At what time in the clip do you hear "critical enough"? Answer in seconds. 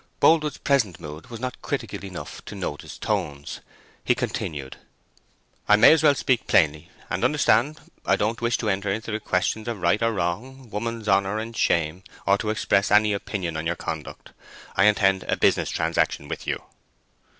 1.61-2.43